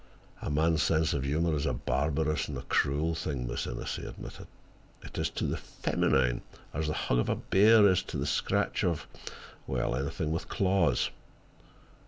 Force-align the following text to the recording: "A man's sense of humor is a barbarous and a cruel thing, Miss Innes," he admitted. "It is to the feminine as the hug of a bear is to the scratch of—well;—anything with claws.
"A 0.41 0.49
man's 0.49 0.81
sense 0.81 1.13
of 1.13 1.25
humor 1.25 1.53
is 1.55 1.67
a 1.67 1.73
barbarous 1.73 2.47
and 2.47 2.57
a 2.57 2.63
cruel 2.63 3.13
thing, 3.13 3.45
Miss 3.45 3.67
Innes," 3.67 3.97
he 3.97 4.03
admitted. 4.07 4.47
"It 5.03 5.15
is 5.19 5.29
to 5.29 5.43
the 5.45 5.57
feminine 5.57 6.41
as 6.73 6.87
the 6.87 6.93
hug 6.93 7.19
of 7.19 7.29
a 7.29 7.35
bear 7.35 7.87
is 7.87 8.01
to 8.05 8.17
the 8.17 8.25
scratch 8.25 8.83
of—well;—anything 8.83 10.31
with 10.31 10.49
claws. 10.49 11.11